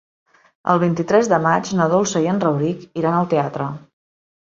El 0.73 0.81
vint-i-tres 0.83 1.29
de 1.35 1.39
maig 1.45 1.71
na 1.81 1.89
Dolça 1.93 2.25
i 2.27 2.33
en 2.35 2.43
Rauric 2.47 2.85
iran 3.03 3.23
al 3.23 3.33
teatre. 3.37 3.73